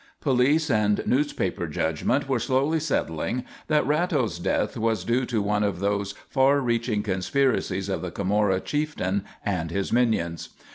Police 0.19 0.71
and 0.71 1.05
newspaper 1.05 1.67
judgment 1.67 2.27
were 2.27 2.39
slowly 2.39 2.79
settling 2.79 3.43
that 3.67 3.85
Ratto's 3.85 4.39
death 4.39 4.75
was 4.75 5.05
due 5.05 5.27
to 5.27 5.43
one 5.43 5.61
of 5.61 5.79
those 5.79 6.13
far 6.27 6.59
reaching 6.59 7.03
conspiracies 7.03 7.87
of 7.87 8.01
the 8.01 8.09
Camorra 8.09 8.61
chieftain 8.61 9.23
and 9.45 9.69
his 9.69 9.93
minions. 9.93 10.55